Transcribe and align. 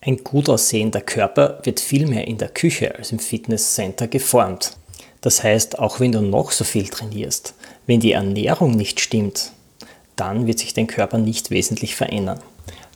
Ein 0.00 0.18
gut 0.18 0.48
aussehender 0.48 1.00
Körper 1.00 1.60
wird 1.64 1.80
vielmehr 1.80 2.26
in 2.28 2.38
der 2.38 2.48
Küche 2.48 2.94
als 2.94 3.12
im 3.12 3.18
Fitnesscenter 3.18 4.06
geformt. 4.06 4.76
Das 5.20 5.42
heißt, 5.42 5.78
auch 5.78 5.98
wenn 5.98 6.12
du 6.12 6.20
noch 6.20 6.52
so 6.52 6.64
viel 6.64 6.88
trainierst, 6.88 7.54
wenn 7.86 8.00
die 8.00 8.12
Ernährung 8.12 8.72
nicht 8.72 9.00
stimmt, 9.00 9.52
dann 10.14 10.46
wird 10.46 10.60
sich 10.60 10.74
dein 10.74 10.86
Körper 10.86 11.18
nicht 11.18 11.50
wesentlich 11.50 11.96
verändern. 11.96 12.40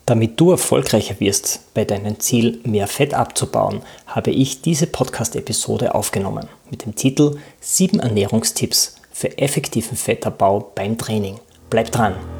Damit 0.06 0.40
du 0.40 0.50
erfolgreicher 0.50 1.20
wirst 1.20 1.72
bei 1.74 1.84
deinem 1.84 2.18
Ziel, 2.18 2.60
mehr 2.64 2.88
Fett 2.88 3.14
abzubauen, 3.14 3.82
habe 4.06 4.30
ich 4.30 4.60
diese 4.62 4.86
Podcast-Episode 4.86 5.94
aufgenommen 5.94 6.48
mit 6.70 6.84
dem 6.84 6.96
Titel 6.96 7.38
7 7.60 8.00
Ernährungstipps 8.00 8.96
für 9.12 9.38
effektiven 9.38 9.96
Fettabbau 9.96 10.72
beim 10.74 10.98
Training. 10.98 11.38
Bleib 11.68 11.92
dran! 11.92 12.39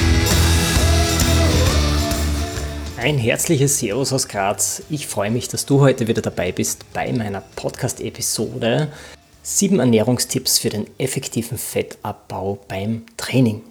Ein 3.01 3.17
herzliches 3.17 3.79
Servus 3.79 4.13
aus 4.13 4.27
Graz. 4.27 4.83
Ich 4.91 5.07
freue 5.07 5.31
mich, 5.31 5.47
dass 5.47 5.65
du 5.65 5.79
heute 5.79 6.07
wieder 6.07 6.21
dabei 6.21 6.51
bist 6.51 6.85
bei 6.93 7.11
meiner 7.11 7.41
Podcast-Episode 7.55 8.89
7 9.41 9.79
Ernährungstipps 9.79 10.59
für 10.59 10.69
den 10.69 10.85
effektiven 10.99 11.57
Fettabbau 11.57 12.59
beim 12.67 13.07
Training. 13.17 13.63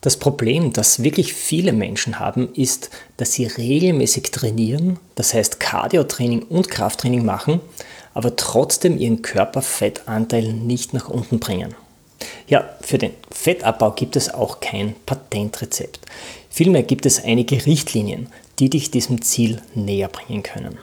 Das 0.00 0.16
Problem, 0.16 0.72
das 0.72 1.02
wirklich 1.02 1.34
viele 1.34 1.74
Menschen 1.74 2.18
haben, 2.18 2.54
ist, 2.54 2.88
dass 3.18 3.34
sie 3.34 3.44
regelmäßig 3.44 4.30
trainieren, 4.30 4.98
das 5.14 5.34
heißt 5.34 5.60
Cardio-Training 5.60 6.44
und 6.44 6.70
Krafttraining 6.70 7.22
machen, 7.22 7.60
aber 8.14 8.34
trotzdem 8.34 8.96
ihren 8.96 9.20
Körperfettanteil 9.20 10.54
nicht 10.54 10.94
nach 10.94 11.10
unten 11.10 11.38
bringen. 11.38 11.74
Ja, 12.46 12.64
für 12.80 12.96
den 12.96 13.12
Fettabbau 13.30 13.90
gibt 13.90 14.16
es 14.16 14.32
auch 14.32 14.60
kein 14.60 14.94
Patentrezept. 15.04 16.00
Vielmehr 16.48 16.82
gibt 16.82 17.04
es 17.04 17.22
einige 17.22 17.66
Richtlinien, 17.66 18.28
die 18.58 18.70
dich 18.70 18.90
diesem 18.90 19.22
Ziel 19.22 19.60
näher 19.74 20.08
bringen 20.08 20.42
können. 20.42 20.78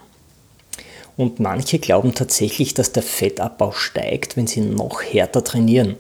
Und 1.18 1.40
manche 1.40 1.80
glauben 1.80 2.16
tatsächlich, 2.16 2.74
dass 2.74 2.94
der 2.94 3.04
Fettabbau 3.04 3.72
steigt, 3.72 4.38
wenn 4.38 4.48
sie 4.48 4.62
noch 4.62 5.04
härter 5.04 5.44
trainieren. 5.44 5.98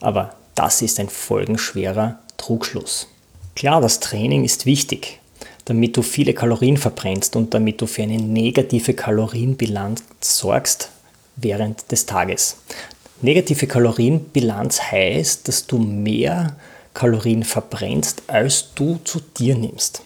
Aber 0.00 0.34
das 0.54 0.82
ist 0.82 0.98
ein 1.00 1.08
folgenschwerer 1.08 2.18
Trugschluss. 2.36 3.08
Klar, 3.54 3.80
das 3.80 4.00
Training 4.00 4.44
ist 4.44 4.66
wichtig, 4.66 5.20
damit 5.64 5.96
du 5.96 6.02
viele 6.02 6.34
Kalorien 6.34 6.76
verbrennst 6.76 7.36
und 7.36 7.54
damit 7.54 7.80
du 7.80 7.86
für 7.86 8.02
eine 8.02 8.18
negative 8.18 8.94
Kalorienbilanz 8.94 10.02
sorgst 10.20 10.90
während 11.36 11.90
des 11.92 12.06
Tages. 12.06 12.56
Negative 13.22 13.66
Kalorienbilanz 13.66 14.80
heißt, 14.82 15.46
dass 15.46 15.66
du 15.66 15.78
mehr 15.78 16.56
Kalorien 16.94 17.44
verbrennst, 17.44 18.22
als 18.26 18.74
du 18.74 18.98
zu 19.04 19.20
dir 19.20 19.56
nimmst. 19.56 20.02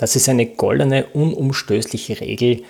Das 0.00 0.16
ist 0.16 0.30
eine 0.30 0.46
goldene, 0.46 1.04
unumstößliche 1.12 2.22
Regel, 2.22 2.62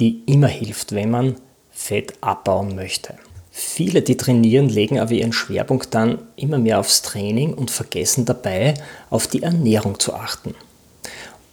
die 0.00 0.20
immer 0.26 0.48
hilft, 0.48 0.94
wenn 0.94 1.10
man 1.10 1.36
Fett 1.70 2.12
abbauen 2.20 2.74
möchte. 2.74 3.14
Viele, 3.50 4.02
die 4.02 4.18
trainieren, 4.18 4.68
legen 4.68 4.98
aber 4.98 5.12
ihren 5.12 5.32
Schwerpunkt 5.32 5.94
dann 5.94 6.18
immer 6.36 6.58
mehr 6.58 6.78
aufs 6.78 7.00
Training 7.00 7.54
und 7.54 7.70
vergessen 7.70 8.26
dabei, 8.26 8.74
auf 9.08 9.26
die 9.26 9.42
Ernährung 9.42 9.98
zu 9.98 10.12
achten. 10.12 10.54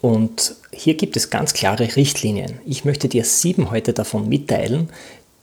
Und 0.01 0.55
hier 0.73 0.95
gibt 0.95 1.15
es 1.15 1.29
ganz 1.29 1.53
klare 1.53 1.95
Richtlinien. 1.95 2.59
Ich 2.65 2.83
möchte 2.83 3.07
dir 3.07 3.23
sieben 3.23 3.71
heute 3.71 3.93
davon 3.93 4.27
mitteilen, 4.27 4.89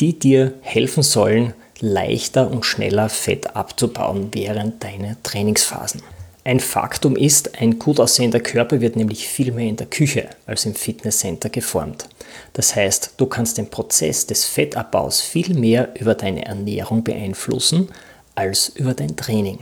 die 0.01 0.19
dir 0.19 0.53
helfen 0.61 1.03
sollen, 1.03 1.55
leichter 1.81 2.51
und 2.51 2.67
schneller 2.67 3.09
Fett 3.09 3.57
abzubauen 3.57 4.29
während 4.33 4.85
deiner 4.85 5.17
Trainingsphasen. 5.23 6.03
Ein 6.45 6.61
Faktum 6.61 7.17
ist, 7.17 7.61
ein 7.61 7.79
gut 7.79 8.01
aussehender 8.01 8.41
Körper 8.41 8.81
wird 8.81 8.97
nämlich 8.97 9.29
viel 9.29 9.53
mehr 9.53 9.69
in 9.69 9.77
der 9.77 9.87
Küche 9.87 10.29
als 10.47 10.65
im 10.65 10.75
Fitnesscenter 10.75 11.51
geformt. 11.51 12.09
Das 12.53 12.75
heißt, 12.75 13.15
du 13.17 13.27
kannst 13.27 13.59
den 13.59 13.69
Prozess 13.69 14.27
des 14.27 14.45
Fettabbaus 14.45 15.21
viel 15.21 15.55
mehr 15.55 15.91
über 15.99 16.15
deine 16.15 16.47
Ernährung 16.47 17.05
beeinflussen 17.05 17.89
als 18.35 18.69
über 18.69 18.95
dein 18.95 19.17
Training. 19.17 19.59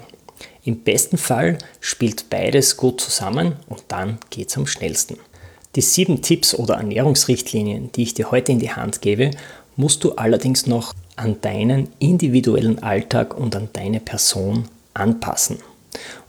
Im 0.64 0.80
besten 0.80 1.16
Fall 1.16 1.58
spielt 1.80 2.28
beides 2.28 2.76
gut 2.76 3.00
zusammen 3.00 3.54
und 3.68 3.84
dann 3.88 4.18
geht 4.30 4.48
es 4.48 4.56
am 4.56 4.66
schnellsten. 4.66 5.16
Die 5.76 5.80
sieben 5.80 6.22
Tipps 6.22 6.54
oder 6.54 6.74
Ernährungsrichtlinien, 6.74 7.92
die 7.92 8.02
ich 8.02 8.14
dir 8.14 8.30
heute 8.30 8.52
in 8.52 8.58
die 8.58 8.72
Hand 8.72 9.00
gebe, 9.00 9.30
musst 9.76 10.04
du 10.04 10.12
allerdings 10.12 10.66
noch 10.66 10.94
an 11.16 11.40
deinen 11.40 11.88
individuellen 11.98 12.82
Alltag 12.82 13.36
und 13.36 13.54
an 13.54 13.68
deine 13.72 14.00
Person 14.00 14.68
anpassen. 14.94 15.58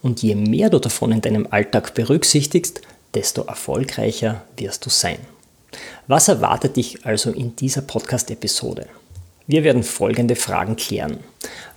Und 0.01 0.23
je 0.23 0.35
mehr 0.35 0.69
du 0.69 0.79
davon 0.79 1.11
in 1.11 1.22
deinem 1.22 1.47
Alltag 1.50 1.94
berücksichtigst, 1.94 2.81
desto 3.13 3.44
erfolgreicher 3.44 4.44
wirst 4.57 4.85
du 4.85 4.89
sein. 4.89 5.19
Was 6.07 6.28
erwartet 6.28 6.78
dich 6.78 7.05
also 7.05 7.31
in 7.31 7.55
dieser 7.55 7.81
Podcast-Episode? 7.81 8.88
Wir 9.47 9.63
werden 9.63 9.83
folgende 9.83 10.35
Fragen 10.35 10.75
klären. 10.75 11.19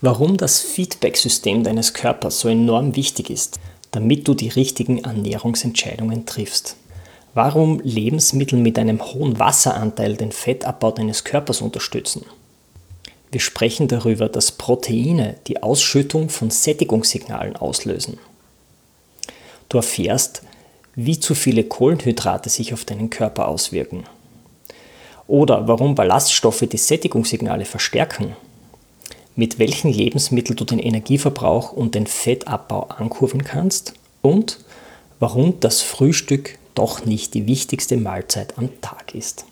Warum 0.00 0.36
das 0.36 0.60
Feedback-System 0.60 1.62
deines 1.62 1.94
Körpers 1.94 2.40
so 2.40 2.48
enorm 2.48 2.96
wichtig 2.96 3.30
ist, 3.30 3.60
damit 3.92 4.26
du 4.26 4.34
die 4.34 4.48
richtigen 4.48 5.04
Ernährungsentscheidungen 5.04 6.26
triffst. 6.26 6.76
Warum 7.34 7.80
Lebensmittel 7.80 8.58
mit 8.58 8.78
einem 8.78 9.00
hohen 9.00 9.38
Wasseranteil 9.38 10.16
den 10.16 10.32
Fettabbau 10.32 10.90
deines 10.90 11.22
Körpers 11.22 11.60
unterstützen. 11.60 12.24
Wir 13.30 13.41
sprechen 13.41 13.86
darüber, 13.86 14.28
dass 14.28 14.52
Proteine 14.52 15.36
die 15.46 15.62
Ausschüttung 15.62 16.30
von 16.30 16.50
Sättigungssignalen 16.50 17.56
auslösen. 17.56 18.18
Du 19.68 19.76
erfährst, 19.78 20.42
wie 20.96 21.20
zu 21.20 21.34
viele 21.34 21.64
Kohlenhydrate 21.64 22.48
sich 22.50 22.74
auf 22.74 22.84
deinen 22.84 23.08
Körper 23.08 23.46
auswirken. 23.46 24.04
Oder 25.28 25.69
warum 25.69 25.94
Ballaststoffe 25.94 26.66
die 26.70 26.76
Sättigungssignale 26.76 27.64
verstärken. 27.64 28.34
Mit 29.36 29.60
welchen 29.60 29.92
Lebensmitteln 29.92 30.56
du 30.56 30.64
den 30.64 30.80
Energieverbrauch 30.80 31.72
und 31.72 31.94
den 31.94 32.08
Fettabbau 32.08 32.88
ankurven 32.88 33.44
kannst. 33.44 33.94
Und 34.22 34.58
warum 35.20 35.60
das 35.60 35.82
Frühstück 35.82 36.58
doch 36.74 37.04
nicht 37.06 37.34
die 37.34 37.46
wichtigste 37.46 37.96
Mahlzeit 37.96 38.58
am 38.58 38.80
Tag 38.80 39.14
ist. 39.14 39.44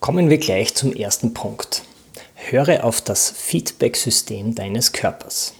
Kommen 0.00 0.30
wir 0.30 0.38
gleich 0.38 0.74
zum 0.74 0.92
ersten 0.92 1.32
Punkt. 1.32 1.84
Höre 2.50 2.84
auf 2.84 3.00
das 3.00 3.30
Feedback-System 3.30 4.54
deines 4.54 4.92
Körpers. 4.92 5.54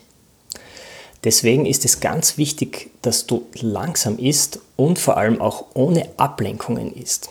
Deswegen 1.25 1.65
ist 1.65 1.87
es 1.87 2.01
ganz 2.01 2.37
wichtig, 2.37 2.91
dass 3.01 3.27
du 3.27 3.47
langsam 3.55 4.19
isst 4.19 4.61
und 4.77 4.99
vor 4.99 5.17
allem 5.17 5.41
auch 5.41 5.65
ohne 5.73 6.07
Ablenkungen 6.19 6.93
isst. 6.93 7.31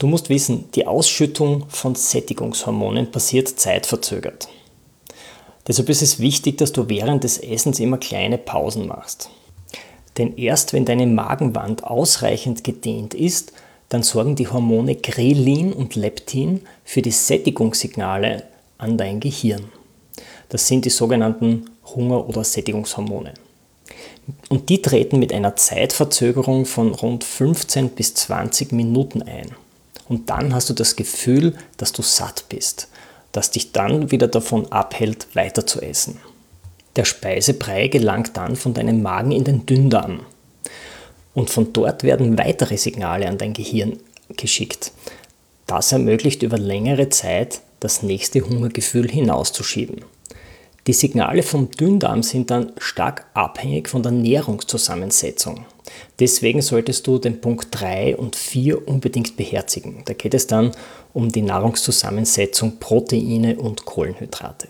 Du 0.00 0.08
musst 0.08 0.28
wissen, 0.28 0.68
die 0.74 0.86
Ausschüttung 0.86 1.66
von 1.68 1.94
Sättigungshormonen 1.94 3.12
passiert 3.12 3.48
zeitverzögert. 3.48 4.48
Deshalb 5.68 5.88
ist 5.88 6.02
es 6.02 6.18
wichtig, 6.18 6.58
dass 6.58 6.72
du 6.72 6.88
während 6.88 7.22
des 7.22 7.38
Essens 7.38 7.78
immer 7.78 7.98
kleine 7.98 8.38
Pausen 8.38 8.88
machst. 8.88 9.30
Denn 10.18 10.36
erst 10.36 10.72
wenn 10.72 10.84
deine 10.84 11.06
Magenwand 11.06 11.84
ausreichend 11.84 12.64
gedehnt 12.64 13.14
ist, 13.14 13.52
dann 13.90 14.02
sorgen 14.02 14.36
die 14.36 14.48
Hormone 14.48 14.96
Grelin 14.96 15.72
und 15.72 15.96
Leptin 15.96 16.62
für 16.84 17.02
die 17.02 17.10
Sättigungssignale 17.10 18.44
an 18.78 18.96
dein 18.96 19.20
Gehirn. 19.20 19.64
Das 20.48 20.66
sind 20.66 20.84
die 20.84 20.90
sogenannten 20.90 21.66
Hunger- 21.94 22.28
oder 22.28 22.44
Sättigungshormone. 22.44 23.34
Und 24.48 24.68
die 24.68 24.80
treten 24.80 25.18
mit 25.18 25.32
einer 25.32 25.56
Zeitverzögerung 25.56 26.66
von 26.66 26.94
rund 26.94 27.24
15 27.24 27.90
bis 27.90 28.14
20 28.14 28.72
Minuten 28.72 29.22
ein. 29.22 29.50
Und 30.08 30.30
dann 30.30 30.54
hast 30.54 30.70
du 30.70 30.74
das 30.74 30.94
Gefühl, 30.94 31.54
dass 31.76 31.92
du 31.92 32.02
satt 32.02 32.44
bist, 32.48 32.88
das 33.32 33.50
dich 33.50 33.72
dann 33.72 34.12
wieder 34.12 34.28
davon 34.28 34.70
abhält, 34.70 35.34
weiter 35.34 35.66
zu 35.66 35.80
essen. 35.80 36.18
Der 36.94 37.04
Speisebrei 37.04 37.88
gelangt 37.88 38.36
dann 38.36 38.54
von 38.54 38.72
deinem 38.72 39.02
Magen 39.02 39.32
in 39.32 39.44
den 39.44 39.66
Dünndarm. 39.66 40.20
Und 41.34 41.50
von 41.50 41.72
dort 41.72 42.02
werden 42.02 42.38
weitere 42.38 42.76
Signale 42.76 43.28
an 43.28 43.38
dein 43.38 43.52
Gehirn 43.52 43.98
geschickt. 44.36 44.92
Das 45.66 45.92
ermöglicht 45.92 46.42
über 46.42 46.58
längere 46.58 47.08
Zeit 47.08 47.60
das 47.78 48.02
nächste 48.02 48.40
Hungergefühl 48.40 49.08
hinauszuschieben. 49.08 50.04
Die 50.86 50.92
Signale 50.92 51.42
vom 51.42 51.70
Dünndarm 51.70 52.22
sind 52.22 52.50
dann 52.50 52.72
stark 52.78 53.26
abhängig 53.34 53.88
von 53.88 54.02
der 54.02 54.12
Nährungszusammensetzung. 54.12 55.66
Deswegen 56.18 56.62
solltest 56.62 57.06
du 57.06 57.18
den 57.18 57.40
Punkt 57.40 57.68
3 57.70 58.16
und 58.16 58.34
4 58.36 58.88
unbedingt 58.88 59.36
beherzigen. 59.36 60.02
Da 60.06 60.14
geht 60.14 60.34
es 60.34 60.46
dann 60.46 60.72
um 61.12 61.30
die 61.30 61.42
Nahrungszusammensetzung 61.42 62.78
Proteine 62.78 63.56
und 63.58 63.84
Kohlenhydrate. 63.84 64.68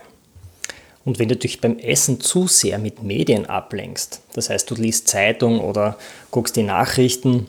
Und 1.11 1.19
wenn 1.19 1.29
du 1.29 1.35
dich 1.35 1.61
beim 1.61 1.77
Essen 1.81 2.21
zu 2.21 2.47
sehr 2.47 2.79
mit 2.79 3.03
Medien 3.03 3.45
ablenkst, 3.47 4.21
das 4.33 4.49
heißt 4.49 4.71
du 4.71 4.77
liest 4.77 5.09
Zeitung 5.09 5.59
oder 5.59 5.99
guckst 6.31 6.55
die 6.55 6.63
Nachrichten 6.63 7.49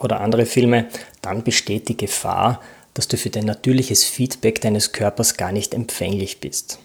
oder 0.00 0.18
andere 0.20 0.44
Filme, 0.44 0.88
dann 1.22 1.44
besteht 1.44 1.88
die 1.88 1.96
Gefahr, 1.96 2.60
dass 2.94 3.06
du 3.06 3.16
für 3.16 3.30
dein 3.30 3.44
natürliches 3.44 4.02
Feedback 4.02 4.60
deines 4.60 4.90
Körpers 4.90 5.36
gar 5.36 5.52
nicht 5.52 5.72
empfänglich 5.72 6.40
bist. 6.40 6.80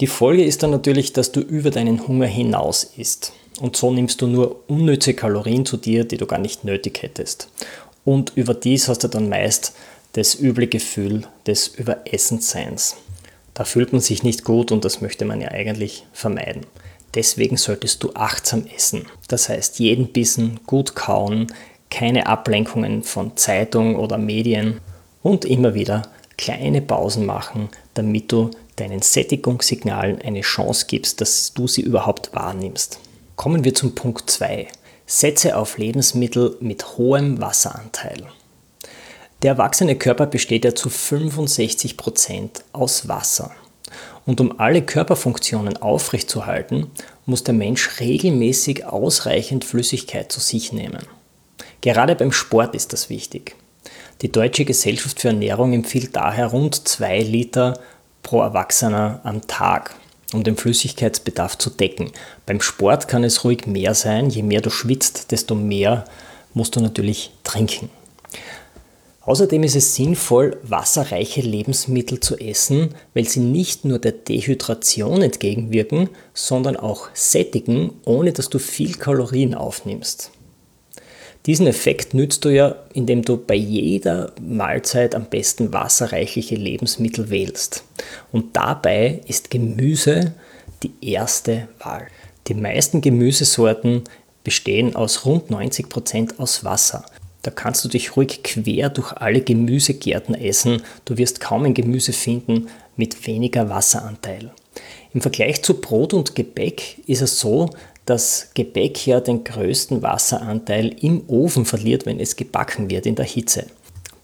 Die 0.00 0.08
Folge 0.08 0.42
ist 0.42 0.64
dann 0.64 0.72
natürlich, 0.72 1.12
dass 1.12 1.30
du 1.30 1.38
über 1.38 1.70
deinen 1.70 2.08
Hunger 2.08 2.26
hinaus 2.26 2.82
isst. 2.82 3.34
Und 3.60 3.76
so 3.76 3.92
nimmst 3.92 4.20
du 4.20 4.26
nur 4.26 4.68
unnütze 4.68 5.14
Kalorien 5.14 5.64
zu 5.64 5.76
dir, 5.76 6.02
die 6.02 6.16
du 6.16 6.26
gar 6.26 6.40
nicht 6.40 6.64
nötig 6.64 7.02
hättest. 7.02 7.50
Und 8.04 8.32
überdies 8.34 8.88
hast 8.88 9.04
du 9.04 9.08
dann 9.08 9.28
meist 9.28 9.76
das 10.14 10.34
üble 10.34 10.66
Gefühl 10.66 11.22
des 11.46 11.68
Überessensseins. 11.68 12.96
Da 13.54 13.64
fühlt 13.64 13.92
man 13.92 14.00
sich 14.00 14.22
nicht 14.22 14.44
gut 14.44 14.72
und 14.72 14.84
das 14.84 15.00
möchte 15.00 15.24
man 15.24 15.40
ja 15.40 15.48
eigentlich 15.48 16.06
vermeiden. 16.12 16.66
Deswegen 17.14 17.56
solltest 17.56 18.02
du 18.02 18.10
achtsam 18.14 18.66
essen. 18.66 19.06
Das 19.28 19.48
heißt, 19.48 19.78
jeden 19.78 20.08
Bissen 20.08 20.60
gut 20.66 20.96
kauen, 20.96 21.46
keine 21.90 22.26
Ablenkungen 22.26 23.04
von 23.04 23.36
Zeitung 23.36 23.96
oder 23.96 24.18
Medien 24.18 24.80
und 25.22 25.44
immer 25.44 25.74
wieder 25.74 26.02
kleine 26.36 26.82
Pausen 26.82 27.24
machen, 27.24 27.68
damit 27.94 28.32
du 28.32 28.50
deinen 28.74 29.02
Sättigungssignalen 29.02 30.20
eine 30.20 30.40
Chance 30.40 30.86
gibst, 30.88 31.20
dass 31.20 31.52
du 31.54 31.68
sie 31.68 31.82
überhaupt 31.82 32.34
wahrnimmst. 32.34 32.98
Kommen 33.36 33.64
wir 33.64 33.74
zum 33.74 33.94
Punkt 33.94 34.28
2. 34.28 34.66
Setze 35.06 35.56
auf 35.56 35.78
Lebensmittel 35.78 36.56
mit 36.60 36.96
hohem 36.96 37.40
Wasseranteil. 37.40 38.26
Der 39.44 39.52
erwachsene 39.52 39.94
Körper 39.94 40.24
besteht 40.24 40.64
ja 40.64 40.74
zu 40.74 40.88
65 40.88 41.98
Prozent 41.98 42.64
aus 42.72 43.08
Wasser. 43.08 43.50
Und 44.24 44.40
um 44.40 44.58
alle 44.58 44.80
Körperfunktionen 44.80 45.76
aufrechtzuerhalten, 45.76 46.90
muss 47.26 47.44
der 47.44 47.52
Mensch 47.52 48.00
regelmäßig 48.00 48.86
ausreichend 48.86 49.66
Flüssigkeit 49.66 50.32
zu 50.32 50.40
sich 50.40 50.72
nehmen. 50.72 51.06
Gerade 51.82 52.14
beim 52.14 52.32
Sport 52.32 52.74
ist 52.74 52.94
das 52.94 53.10
wichtig. 53.10 53.54
Die 54.22 54.32
Deutsche 54.32 54.64
Gesellschaft 54.64 55.20
für 55.20 55.28
Ernährung 55.28 55.74
empfiehlt 55.74 56.16
daher 56.16 56.46
rund 56.46 56.88
2 56.88 57.20
Liter 57.20 57.78
pro 58.22 58.40
Erwachsener 58.40 59.20
am 59.24 59.46
Tag, 59.46 59.94
um 60.32 60.42
den 60.42 60.56
Flüssigkeitsbedarf 60.56 61.58
zu 61.58 61.68
decken. 61.68 62.12
Beim 62.46 62.62
Sport 62.62 63.08
kann 63.08 63.24
es 63.24 63.44
ruhig 63.44 63.66
mehr 63.66 63.92
sein. 63.92 64.30
Je 64.30 64.42
mehr 64.42 64.62
du 64.62 64.70
schwitzt, 64.70 65.32
desto 65.32 65.54
mehr 65.54 66.06
musst 66.54 66.76
du 66.76 66.80
natürlich 66.80 67.30
trinken. 67.44 67.90
Außerdem 69.26 69.62
ist 69.62 69.76
es 69.76 69.94
sinnvoll, 69.94 70.58
wasserreiche 70.62 71.40
Lebensmittel 71.40 72.20
zu 72.20 72.36
essen, 72.36 72.94
weil 73.14 73.26
sie 73.26 73.40
nicht 73.40 73.84
nur 73.84 73.98
der 73.98 74.12
Dehydration 74.12 75.22
entgegenwirken, 75.22 76.10
sondern 76.34 76.76
auch 76.76 77.08
sättigen, 77.14 77.92
ohne 78.04 78.32
dass 78.32 78.50
du 78.50 78.58
viel 78.58 78.94
Kalorien 78.94 79.54
aufnimmst. 79.54 80.30
Diesen 81.46 81.66
Effekt 81.66 82.14
nützt 82.14 82.44
du 82.44 82.48
ja, 82.48 82.76
indem 82.94 83.22
du 83.22 83.36
bei 83.36 83.54
jeder 83.54 84.32
Mahlzeit 84.40 85.14
am 85.14 85.26
besten 85.26 85.72
wasserreichliche 85.72 86.54
Lebensmittel 86.54 87.28
wählst. 87.28 87.84
Und 88.32 88.56
dabei 88.56 89.20
ist 89.26 89.50
Gemüse 89.50 90.34
die 90.82 90.92
erste 91.02 91.68
Wahl. 91.80 92.08
Die 92.48 92.54
meisten 92.54 93.02
Gemüsesorten 93.02 94.04
bestehen 94.42 94.96
aus 94.96 95.26
rund 95.26 95.50
90 95.50 95.88
Prozent 95.88 96.40
aus 96.40 96.64
Wasser. 96.64 97.04
Da 97.44 97.50
kannst 97.50 97.84
du 97.84 97.88
dich 97.88 98.16
ruhig 98.16 98.42
quer 98.42 98.88
durch 98.88 99.12
alle 99.12 99.42
Gemüsegärten 99.42 100.34
essen. 100.34 100.82
Du 101.04 101.18
wirst 101.18 101.40
kaum 101.40 101.64
ein 101.64 101.74
Gemüse 101.74 102.14
finden 102.14 102.68
mit 102.96 103.26
weniger 103.26 103.68
Wasseranteil. 103.68 104.50
Im 105.12 105.20
Vergleich 105.20 105.62
zu 105.62 105.74
Brot 105.74 106.14
und 106.14 106.34
Gebäck 106.34 106.98
ist 107.06 107.20
es 107.20 107.38
so, 107.38 107.68
dass 108.06 108.48
Gebäck 108.54 109.06
ja 109.06 109.20
den 109.20 109.44
größten 109.44 110.02
Wasseranteil 110.02 110.96
im 111.00 111.24
Ofen 111.28 111.66
verliert, 111.66 112.06
wenn 112.06 112.18
es 112.18 112.36
gebacken 112.36 112.88
wird 112.88 113.04
in 113.04 113.14
der 113.14 113.26
Hitze. 113.26 113.66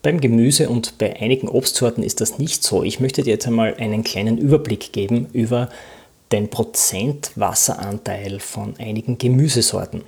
Beim 0.02 0.18
Gemüse 0.22 0.70
und 0.70 0.96
bei 0.96 1.20
einigen 1.20 1.48
Obstsorten 1.48 2.02
ist 2.02 2.22
das 2.22 2.38
nicht 2.38 2.62
so. 2.62 2.82
Ich 2.84 3.00
möchte 3.00 3.22
dir 3.22 3.34
jetzt 3.34 3.46
einmal 3.46 3.74
einen 3.74 4.02
kleinen 4.02 4.38
Überblick 4.38 4.92
geben 4.92 5.26
über 5.34 5.68
den 6.32 6.48
Prozentwasseranteil 6.48 8.40
von 8.40 8.74
einigen 8.78 9.18
Gemüsesorten. 9.18 10.02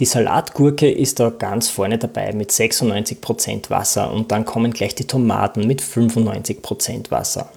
Die 0.00 0.06
Salatgurke 0.06 0.90
ist 0.90 1.20
da 1.20 1.30
ganz 1.30 1.68
vorne 1.68 1.98
dabei 1.98 2.32
mit 2.32 2.50
96% 2.50 3.70
Wasser 3.70 4.12
und 4.12 4.32
dann 4.32 4.44
kommen 4.44 4.72
gleich 4.72 4.96
die 4.96 5.06
Tomaten 5.06 5.68
mit 5.68 5.80
95% 5.80 7.12
Wasser. 7.12 7.48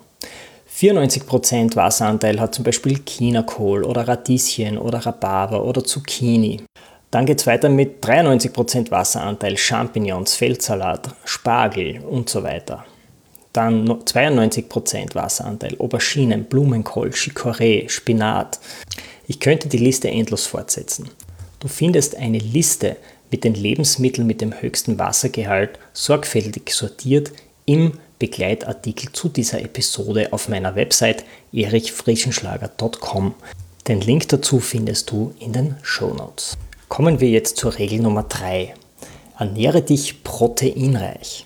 94% 0.72 1.75
Wasseranteil 1.75 2.39
hat 2.39 2.54
zum 2.54 2.63
Beispiel 2.63 3.00
Chinakohl 3.04 3.84
oder 3.84 4.07
Radieschen 4.07 4.78
oder 4.78 5.00
Rhabarber 5.00 5.66
oder 5.66 5.84
Zucchini. 5.84 6.62
Dann 7.10 7.25
geht 7.25 7.39
es 7.39 7.48
weiter 7.48 7.69
mit 7.69 8.06
93% 8.06 8.92
Wasseranteil 8.92 9.57
Champignons, 9.57 10.36
Feldsalat, 10.36 11.16
Spargel 11.25 12.01
und 12.01 12.30
so 12.30 12.44
weiter. 12.44 12.86
Dann 13.51 13.89
92% 13.89 15.16
Wasseranteil 15.16 15.75
Auberginen, 15.80 16.44
Blumenkohl, 16.44 17.10
Chicorée, 17.10 17.89
Spinat. 17.89 18.60
Ich 19.25 19.39
könnte 19.39 19.68
die 19.68 19.80
Liste 19.80 20.10
endlos 20.10 20.45
fortsetzen. 20.45 21.10
Du 21.59 21.68
findest 21.68 22.15
eine 22.15 22.38
Liste 22.38 22.98
mit 23.31 23.44
den 23.44 23.56
Lebensmitteln 23.56 24.27
mit 24.27 24.42
dem 24.42 24.62
höchsten 24.62 25.00
Wassergehalt 25.00 25.80
sorgfältig 25.94 26.71
sortiert 26.71 27.31
im 27.65 27.94
Begleitartikel 28.19 29.12
zu 29.12 29.30
dieser 29.30 29.62
Episode 29.62 30.33
auf 30.33 30.50
meiner 30.50 30.75
Website 30.75 31.24
erichfrischenschlager.com. 31.51 33.33
Den 33.88 34.01
Link 34.01 34.27
dazu 34.30 34.59
findest 34.59 35.12
du 35.12 35.33
in 35.39 35.54
den 35.54 35.75
Show 35.81 36.13
Notes. 36.13 36.57
Kommen 36.88 37.19
wir 37.19 37.30
jetzt 37.30 37.57
zur 37.57 37.77
Regel 37.77 38.00
Nummer 38.00 38.24
3. 38.24 38.74
Ernähre 39.38 39.81
dich 39.81 40.24
proteinreich. 40.24 41.45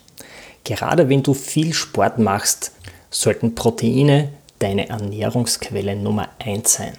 Gerade 0.63 1.09
wenn 1.09 1.23
du 1.23 1.33
viel 1.33 1.73
Sport 1.73 2.19
machst, 2.19 2.71
sollten 3.09 3.55
Proteine 3.55 4.29
deine 4.59 4.89
Ernährungsquelle 4.89 5.95
Nummer 5.95 6.29
1 6.39 6.73
sein. 6.73 6.93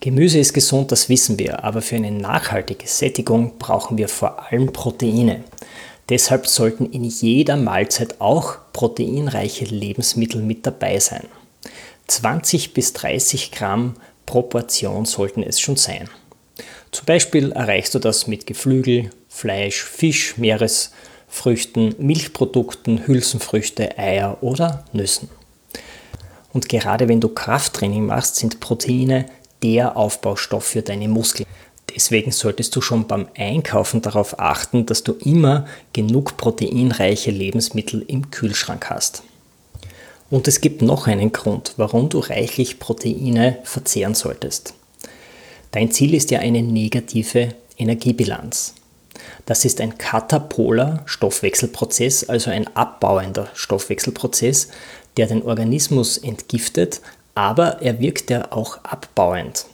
Gemüse 0.00 0.38
ist 0.38 0.52
gesund, 0.52 0.92
das 0.92 1.08
wissen 1.08 1.40
wir, 1.40 1.64
aber 1.64 1.82
für 1.82 1.96
eine 1.96 2.12
nachhaltige 2.12 2.86
Sättigung 2.86 3.58
brauchen 3.58 3.98
wir 3.98 4.08
vor 4.08 4.46
allem 4.46 4.72
Proteine. 4.72 5.42
Deshalb 6.08 6.46
sollten 6.46 6.86
in 6.86 7.04
jeder 7.04 7.56
Mahlzeit 7.56 8.20
auch 8.20 8.58
proteinreiche 8.72 9.64
Lebensmittel 9.64 10.40
mit 10.40 10.64
dabei 10.66 11.00
sein. 11.00 11.26
20 12.06 12.74
bis 12.74 12.92
30 12.92 13.50
Gramm 13.50 13.94
pro 14.24 14.42
Portion 14.42 15.04
sollten 15.04 15.42
es 15.42 15.58
schon 15.58 15.76
sein. 15.76 16.08
Zum 16.92 17.04
Beispiel 17.04 17.52
erreichst 17.52 17.94
du 17.94 17.98
das 17.98 18.26
mit 18.26 18.46
Geflügel, 18.46 19.10
Fleisch, 19.28 19.82
Fisch, 19.82 20.38
Meeresfrüchten, 20.38 21.96
Milchprodukten, 21.98 23.06
Hülsenfrüchte, 23.06 23.98
Eier 23.98 24.38
oder 24.42 24.84
Nüssen. 24.92 25.28
Und 26.52 26.68
gerade 26.68 27.08
wenn 27.08 27.20
du 27.20 27.28
Krafttraining 27.28 28.06
machst, 28.06 28.36
sind 28.36 28.60
Proteine 28.60 29.26
der 29.62 29.96
Aufbaustoff 29.96 30.64
für 30.64 30.82
deine 30.82 31.08
Muskeln. 31.08 31.48
Deswegen 31.94 32.30
solltest 32.32 32.76
du 32.76 32.80
schon 32.80 33.06
beim 33.06 33.28
Einkaufen 33.36 34.02
darauf 34.02 34.38
achten, 34.38 34.86
dass 34.86 35.04
du 35.04 35.14
immer 35.14 35.66
genug 35.92 36.36
proteinreiche 36.36 37.30
Lebensmittel 37.30 38.04
im 38.06 38.30
Kühlschrank 38.30 38.90
hast. 38.90 39.22
Und 40.30 40.46
es 40.46 40.60
gibt 40.60 40.82
noch 40.82 41.06
einen 41.06 41.32
Grund, 41.32 41.72
warum 41.76 42.08
du 42.10 42.18
reichlich 42.18 42.78
Proteine 42.78 43.58
verzehren 43.64 44.14
solltest. 44.14 44.74
Dein 45.70 45.90
Ziel 45.90 46.14
ist 46.14 46.30
ja 46.30 46.40
eine 46.40 46.62
negative 46.62 47.54
Energiebilanz. 47.78 48.74
Das 49.46 49.64
ist 49.64 49.80
ein 49.80 49.96
katapoler 49.98 51.02
Stoffwechselprozess, 51.06 52.28
also 52.28 52.50
ein 52.50 52.68
abbauender 52.76 53.48
Stoffwechselprozess, 53.54 54.68
der 55.16 55.26
den 55.26 55.42
Organismus 55.42 56.18
entgiftet, 56.18 57.00
aber 57.38 57.80
er 57.82 58.00
wirkt 58.00 58.30
ja 58.30 58.50
auch 58.50 58.82
abbauend. 58.82 59.66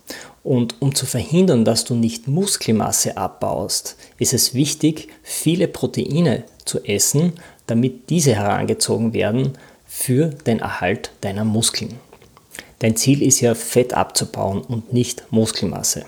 Und 0.42 0.82
um 0.82 0.94
zu 0.94 1.06
verhindern, 1.06 1.64
dass 1.64 1.86
du 1.86 1.94
nicht 1.94 2.28
Muskelmasse 2.28 3.16
abbaust, 3.16 3.96
ist 4.18 4.34
es 4.34 4.52
wichtig, 4.52 5.08
viele 5.22 5.66
Proteine 5.66 6.44
zu 6.66 6.84
essen, 6.84 7.32
damit 7.66 8.10
diese 8.10 8.34
herangezogen 8.34 9.14
werden 9.14 9.56
für 9.86 10.26
den 10.26 10.58
Erhalt 10.58 11.10
deiner 11.22 11.46
Muskeln. 11.46 11.98
Dein 12.80 12.96
Ziel 12.96 13.22
ist 13.22 13.40
ja, 13.40 13.54
Fett 13.54 13.94
abzubauen 13.94 14.60
und 14.60 14.92
nicht 14.92 15.24
Muskelmasse. 15.30 16.04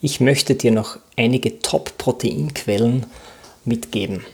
Ich 0.00 0.18
möchte 0.18 0.56
dir 0.56 0.72
noch 0.72 0.98
einige 1.16 1.60
Top-Proteinquellen 1.60 3.06
mitgeben. 3.64 4.24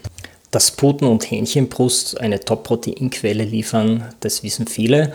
Dass 0.51 0.71
Puten- 0.71 1.09
und 1.09 1.31
Hähnchenbrust 1.31 2.19
eine 2.19 2.41
Top-Proteinquelle 2.41 3.45
liefern, 3.45 4.15
das 4.21 4.43
wissen 4.43 4.67
viele. 4.67 5.13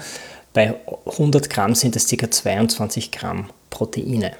Bei 0.53 0.75
100 1.05 1.49
Gramm 1.49 1.75
sind 1.75 1.95
es 1.95 2.07
ca. 2.07 2.29
22 2.29 3.11
Gramm 3.11 3.49
Proteine. 3.69 4.33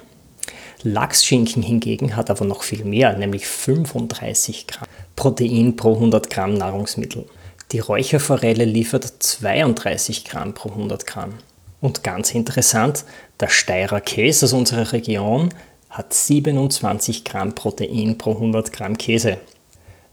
Lachsschinken 0.82 1.62
hingegen 1.62 2.16
hat 2.16 2.28
aber 2.28 2.44
noch 2.44 2.64
viel 2.64 2.84
mehr, 2.84 3.16
nämlich 3.16 3.46
35 3.46 4.66
Gramm 4.66 4.88
Protein 5.16 5.76
pro 5.76 5.94
100 5.94 6.28
Gramm 6.28 6.54
Nahrungsmittel. 6.54 7.26
Die 7.70 7.78
Räucherforelle 7.78 8.66
liefert 8.66 9.04
32 9.04 10.24
Gramm 10.26 10.52
pro 10.52 10.68
100 10.70 11.06
Gramm. 11.06 11.34
Und 11.80 12.04
ganz 12.04 12.34
interessant, 12.34 13.04
der 13.40 13.48
Steirer 13.48 14.00
Käse 14.00 14.44
aus 14.44 14.52
unserer 14.52 14.92
Region 14.92 15.48
hat 15.88 16.12
27 16.12 17.24
Gramm 17.24 17.54
Protein 17.54 18.18
pro 18.18 18.32
100 18.32 18.72
Gramm 18.72 18.98
Käse. 18.98 19.38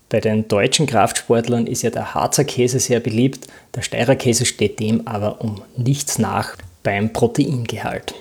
Bei 0.09 0.19
den 0.19 0.47
deutschen 0.47 0.87
Kraftsportlern 0.87 1.67
ist 1.67 1.83
ja 1.83 1.91
der 1.91 2.15
Harzer 2.15 2.43
Käse 2.43 2.79
sehr 2.79 2.99
beliebt, 2.99 3.47
der 3.75 3.83
Steirer 3.83 4.15
Käse 4.15 4.45
steht 4.45 4.79
dem 4.79 5.07
aber 5.07 5.41
um 5.41 5.61
nichts 5.77 6.17
nach 6.17 6.55
beim 6.81 7.13
Proteingehalt. 7.13 8.15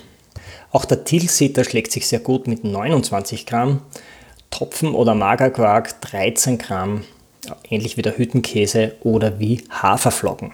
Auch 0.71 0.85
der 0.85 1.05
Tilsiter 1.05 1.65
schlägt 1.65 1.93
sich 1.93 2.07
sehr 2.07 2.19
gut 2.19 2.47
mit 2.47 2.63
29 2.63 3.47
Gramm, 3.47 3.81
Topfen 4.51 4.95
oder 4.95 5.15
Magerquark 5.15 6.01
13 6.03 6.59
Gramm, 6.59 7.05
ähnlich 7.71 7.97
wie 7.97 8.03
der 8.03 8.19
Hüttenkäse 8.19 8.93
oder 9.01 9.39
wie 9.39 9.65
Haferflocken. 9.71 10.53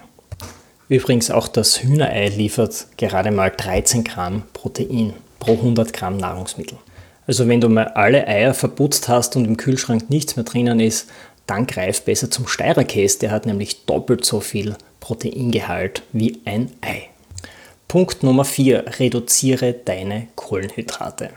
Übrigens 0.89 1.33
auch 1.33 1.49
das 1.49 1.83
Hühnerei 1.83 2.29
liefert 2.29 2.87
gerade 2.97 3.33
mal 3.33 3.51
13 3.51 4.05
Gramm 4.05 4.43
Protein 4.53 5.15
pro 5.41 5.55
100 5.55 5.93
Gramm 5.93 6.17
Nahrungsmittel. 6.17 6.79
Also 7.27 7.49
wenn 7.49 7.61
du 7.61 7.69
mal 7.69 7.89
alle 7.89 8.27
Eier 8.27 8.55
verputzt 8.55 9.09
hast 9.09 9.37
und 9.37 9.47
im 9.47 9.57
Kühlschrank 9.57 10.11
nichts 10.11 10.37
mehr 10.37 10.45
drinnen 10.45 10.81
ist, 10.81 11.09
dann 11.47 11.67
greif 11.67 12.03
besser 12.03 12.31
zum 12.31 12.47
Steirerkäse, 12.47 13.19
der 13.19 13.31
hat 13.31 13.47
nämlich 13.47 13.85
doppelt 13.85 14.25
so 14.25 14.41
viel 14.41 14.77
Proteingehalt 15.01 16.03
wie 16.13 16.41
ein 16.45 16.71
Ei. 16.81 17.09
Punkt 17.89 18.23
Nummer 18.23 18.45
4. 18.45 18.99
Reduziere 18.99 19.73
deine 19.73 20.29
Kohlenhydrate. 20.35 21.31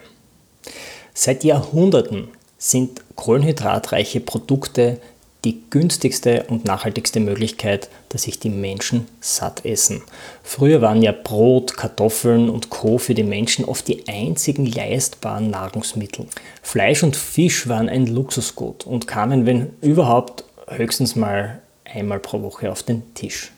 Seit 1.13 1.43
Jahrhunderten 1.43 2.29
sind 2.57 3.01
kohlenhydratreiche 3.15 4.19
Produkte 4.21 4.99
die 5.47 5.63
günstigste 5.69 6.43
und 6.49 6.65
nachhaltigste 6.65 7.21
Möglichkeit, 7.21 7.87
dass 8.09 8.23
sich 8.23 8.37
die 8.37 8.49
Menschen 8.49 9.07
satt 9.21 9.63
essen. 9.63 10.01
Früher 10.43 10.81
waren 10.81 11.01
ja 11.01 11.13
Brot, 11.13 11.77
Kartoffeln 11.77 12.49
und 12.49 12.69
Co. 12.69 12.97
für 12.97 13.13
die 13.13 13.23
Menschen 13.23 13.63
oft 13.63 13.87
die 13.87 14.09
einzigen 14.09 14.65
leistbaren 14.65 15.49
Nahrungsmittel. 15.49 16.25
Fleisch 16.61 17.01
und 17.01 17.15
Fisch 17.15 17.69
waren 17.69 17.87
ein 17.87 18.07
Luxusgut 18.07 18.85
und 18.85 19.07
kamen, 19.07 19.45
wenn 19.45 19.69
überhaupt, 19.81 20.43
höchstens 20.67 21.15
mal 21.15 21.61
einmal 21.85 22.19
pro 22.19 22.41
Woche 22.41 22.69
auf 22.69 22.83
den 22.83 23.13
Tisch. 23.13 23.53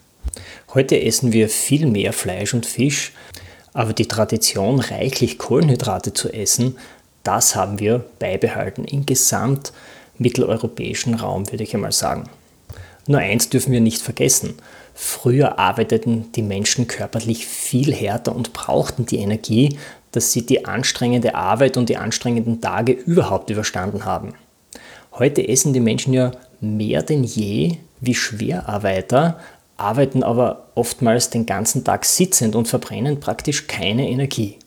Heute 0.75 1.01
essen 1.01 1.33
wir 1.33 1.49
viel 1.49 1.87
mehr 1.87 2.13
Fleisch 2.13 2.53
und 2.53 2.67
Fisch, 2.67 3.13
aber 3.73 3.93
die 3.93 4.07
Tradition, 4.07 4.79
reichlich 4.79 5.39
Kohlenhydrate 5.39 6.13
zu 6.13 6.31
essen, 6.31 6.77
das 7.23 7.55
haben 7.55 7.79
wir 7.79 8.05
beibehalten. 8.19 8.85
In 8.85 9.07
Gesamt 9.07 9.73
mitteleuropäischen 10.19 11.15
Raum, 11.15 11.51
würde 11.51 11.63
ich 11.63 11.73
einmal 11.73 11.91
sagen. 11.91 12.29
Nur 13.07 13.19
eins 13.19 13.49
dürfen 13.49 13.71
wir 13.71 13.81
nicht 13.81 14.03
vergessen. 14.03 14.53
Früher 14.93 15.57
arbeiteten 15.57 16.31
die 16.35 16.43
Menschen 16.43 16.87
körperlich 16.87 17.47
viel 17.47 17.91
härter 17.91 18.35
und 18.35 18.53
brauchten 18.53 19.07
die 19.07 19.17
Energie, 19.17 19.79
dass 20.11 20.31
sie 20.31 20.45
die 20.45 20.65
anstrengende 20.65 21.33
Arbeit 21.33 21.77
und 21.77 21.89
die 21.89 21.97
anstrengenden 21.97 22.61
Tage 22.61 22.91
überhaupt 22.91 23.49
überstanden 23.49 24.05
haben. 24.05 24.33
Heute 25.13 25.47
essen 25.47 25.73
die 25.73 25.79
Menschen 25.79 26.13
ja 26.13 26.31
mehr 26.61 27.01
denn 27.01 27.23
je 27.23 27.77
wie 27.99 28.13
Schwerarbeiter, 28.13 29.39
arbeiten 29.75 30.21
aber 30.21 30.67
oftmals 30.75 31.31
den 31.31 31.47
ganzen 31.47 31.83
Tag 31.83 32.05
sitzend 32.05 32.55
und 32.55 32.67
verbrennen 32.67 33.19
praktisch 33.19 33.65
keine 33.65 34.07
Energie. 34.07 34.58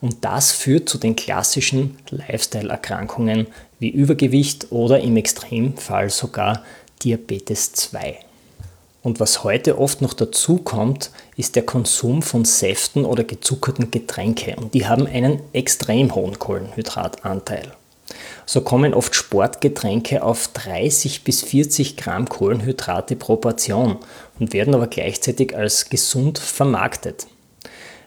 Und 0.00 0.24
das 0.24 0.52
führt 0.52 0.88
zu 0.88 0.98
den 0.98 1.16
klassischen 1.16 1.98
Lifestyle-Erkrankungen 2.10 3.46
wie 3.78 3.90
Übergewicht 3.90 4.70
oder 4.70 5.00
im 5.00 5.16
Extremfall 5.16 6.10
sogar 6.10 6.64
Diabetes 7.02 7.72
2. 7.72 8.18
Und 9.02 9.18
was 9.18 9.44
heute 9.44 9.78
oft 9.78 10.02
noch 10.02 10.12
dazu 10.12 10.58
kommt, 10.58 11.10
ist 11.36 11.56
der 11.56 11.64
Konsum 11.64 12.22
von 12.22 12.44
Säften 12.44 13.06
oder 13.06 13.24
gezuckerten 13.24 13.90
Getränke. 13.90 14.56
Und 14.56 14.74
die 14.74 14.86
haben 14.86 15.06
einen 15.06 15.40
extrem 15.52 16.14
hohen 16.14 16.38
Kohlenhydratanteil. 16.38 17.72
So 18.44 18.60
kommen 18.60 18.92
oft 18.92 19.14
Sportgetränke 19.14 20.22
auf 20.22 20.48
30 20.48 21.24
bis 21.24 21.42
40 21.42 21.96
Gramm 21.96 22.28
Kohlenhydrate 22.28 23.16
pro 23.16 23.36
Portion 23.36 23.96
und 24.38 24.52
werden 24.52 24.74
aber 24.74 24.88
gleichzeitig 24.88 25.56
als 25.56 25.88
gesund 25.88 26.38
vermarktet. 26.38 27.26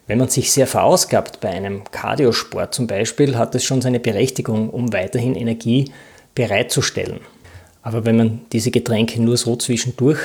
Wenn 0.06 0.18
man 0.18 0.28
sich 0.28 0.52
sehr 0.52 0.68
verausgabt 0.68 1.40
bei 1.40 1.50
einem 1.50 1.84
Cardiosport 1.86 2.74
zum 2.74 2.88
Beispiel, 2.88 3.38
hat 3.38 3.56
es 3.56 3.64
schon 3.64 3.82
seine 3.82 4.02
Berechtigung, 4.02 4.70
um 4.70 4.92
weiterhin 4.92 5.36
Energie 5.36 5.92
bereitzustellen. 6.36 7.22
Aber 7.82 8.06
wenn 8.06 8.18
man 8.18 8.42
diese 8.52 8.72
Getränke 8.72 9.22
nur 9.22 9.38
so 9.38 9.56
zwischendurch 9.56 10.20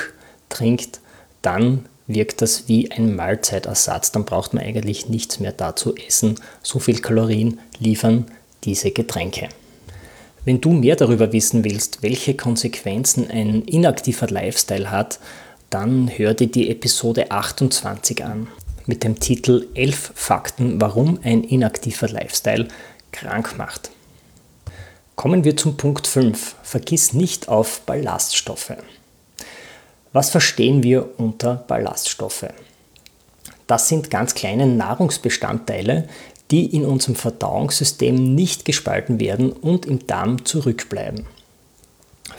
trinkt, 0.49 0.99
dann 1.41 1.85
wirkt 2.07 2.41
das 2.41 2.67
wie 2.67 2.91
ein 2.91 3.15
Mahlzeitersatz. 3.15 4.11
Dann 4.11 4.25
braucht 4.25 4.53
man 4.53 4.63
eigentlich 4.63 5.07
nichts 5.07 5.39
mehr 5.39 5.53
dazu 5.53 5.95
essen. 5.95 6.35
So 6.61 6.79
viel 6.79 6.99
Kalorien 6.99 7.59
liefern 7.79 8.25
diese 8.65 8.91
Getränke. 8.91 9.47
Wenn 10.43 10.59
du 10.59 10.71
mehr 10.71 10.95
darüber 10.97 11.31
wissen 11.31 11.63
willst, 11.63 12.01
welche 12.01 12.33
Konsequenzen 12.33 13.29
ein 13.29 13.61
inaktiver 13.63 14.27
Lifestyle 14.27 14.91
hat, 14.91 15.19
dann 15.69 16.09
hör 16.17 16.33
dir 16.33 16.47
die 16.47 16.69
Episode 16.69 17.31
28 17.31 18.25
an 18.25 18.47
mit 18.85 19.03
dem 19.03 19.19
Titel 19.19 19.67
11 19.73 20.11
Fakten, 20.15 20.81
warum 20.81 21.19
ein 21.23 21.43
inaktiver 21.43 22.07
Lifestyle 22.07 22.67
krank 23.11 23.57
macht. 23.57 23.91
Kommen 25.15 25.43
wir 25.43 25.57
zum 25.57 25.75
Punkt 25.75 26.07
5. 26.07 26.55
Vergiss 26.63 27.13
nicht 27.13 27.49
auf 27.49 27.81
Ballaststoffe. 27.81 28.73
Was 30.13 30.29
verstehen 30.29 30.81
wir 30.81 31.19
unter 31.19 31.55
Ballaststoffe? 31.67 32.47
Das 33.67 33.87
sind 33.87 34.09
ganz 34.09 34.33
kleine 34.33 34.65
Nahrungsbestandteile, 34.65 36.07
die 36.51 36.73
in 36.73 36.85
unserem 36.85 37.15
Verdauungssystem 37.15 38.33
nicht 38.33 38.65
gespalten 38.65 39.19
werden 39.19 39.51
und 39.51 39.85
im 39.85 40.07
Darm 40.07 40.45
zurückbleiben. 40.45 41.25